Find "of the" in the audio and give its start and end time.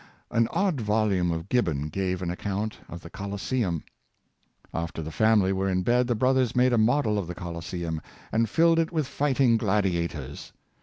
2.89-3.09, 7.19-7.35